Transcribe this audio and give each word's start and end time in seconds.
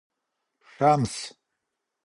شمس 0.79 1.11